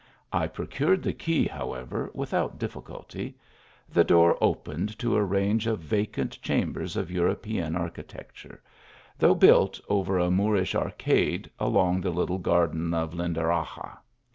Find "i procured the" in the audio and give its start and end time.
0.33-1.13